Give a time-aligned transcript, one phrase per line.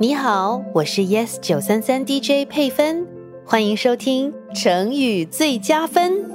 [0.00, 3.04] 你好，我是 Yes 九三三 DJ 佩芬，
[3.44, 6.30] 欢迎收听成语最佳分。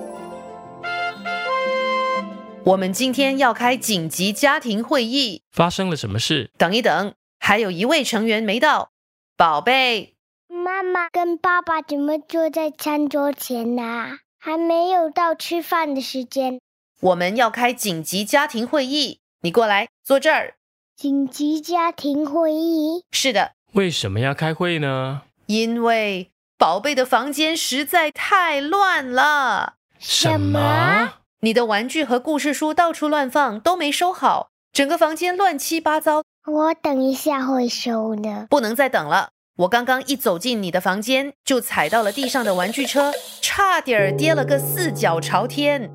[2.65, 6.51] 我们今天要开紧急家庭会议，发生了什么事？
[6.57, 8.91] 等一等，还有一位成员没到。
[9.37, 10.15] 宝贝，
[10.49, 16.59] 妈妈跟爸爸怎么坐在餐桌前呢、还没有到吃饭的时间。
[16.99, 20.55] 我们要开紧急家庭会议，你过来坐这儿。
[20.95, 25.23] 紧急家庭会议，是的，为什么要开会呢？
[25.47, 29.73] 因为宝贝的房间实在太乱了。
[29.99, 31.15] 什么？
[31.41, 38.47] 你的玩具和故事书到处乱放，都没收好，整个房间乱七八糟，我等一下会收的。
[38.49, 39.29] 不能再等了。
[39.57, 45.91] 我刚刚一走进你的房间，就踩到了地上的玩具车，差点儿跌了个四脚朝天。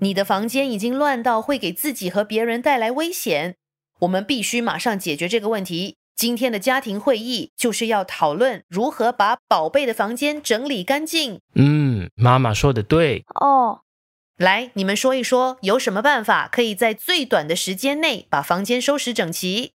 [0.00, 3.56] 你的房间已经乱到会给自己和别人带来危险，
[4.02, 5.96] 我们必须马上解决这个问题。
[6.16, 11.40] 今天的家庭会议就是要讨论如何把宝贝的房间整理干净。
[11.54, 13.24] 嗯，妈妈说的对。
[13.40, 13.82] 哦，
[14.36, 19.72] 来，你们说一说，有什么办法可以在最短的时间内把房间收拾整齐？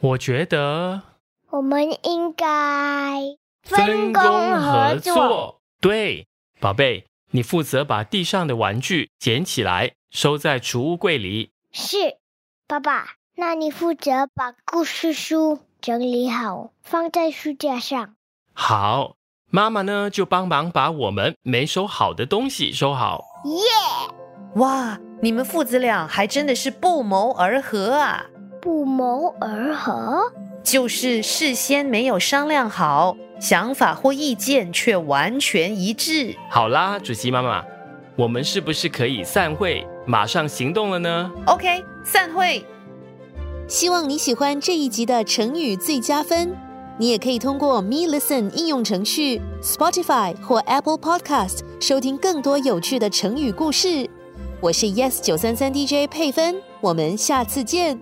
[0.00, 1.02] 我觉得
[1.50, 2.46] 我们应该
[3.62, 4.22] 分工
[4.60, 5.60] 合作。
[5.80, 6.26] 对，
[6.58, 11.52] 宝贝，你负责把地上的玩具捡起来，收在储物柜里。
[11.72, 12.18] 是，
[12.66, 18.16] 爸爸，那你负责把故事书整理好，放在书架上。
[18.52, 19.14] 好，
[19.48, 23.22] 妈妈呢就帮忙把我们没收好的东西收好。
[23.44, 24.10] 耶、
[24.56, 28.24] 哇，你们父子俩还真的是不谋而合啊！
[28.60, 30.32] 不谋而合。
[30.64, 36.34] 就是事先没有商量好，想法或意见却完全一致。
[36.50, 37.64] 好啦，主席妈妈，
[38.16, 42.66] 我们是不是可以散会，马上行动了呢？OK，散会。
[43.68, 46.56] 希望你喜欢这一集的成语最佳分。
[46.98, 54.08] 你也可以通过 Me Listen 应用程序、Spotify 或 Apple Podcast 收听更多有趣的成语故事。
[54.62, 58.00] 我是 Yes 九三三 DJ 佩芬，我们下次见。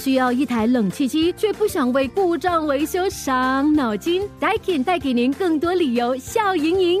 [0.00, 7.00] 需要一台冷气机，却不想为故障维修伤脑筋？Daikin 带给您更多理由笑盈盈。